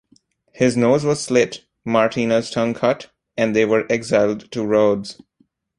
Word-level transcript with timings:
His 0.53 0.75
nose 0.75 1.05
was 1.05 1.21
slit, 1.21 1.63
Martina's 1.85 2.49
tongue 2.49 2.73
cut 2.73 2.89
out 2.89 3.07
and 3.37 3.55
they 3.55 3.65
were 3.65 3.85
exiled 3.87 4.49
to 4.51 4.65
Rhodes. 4.65 5.21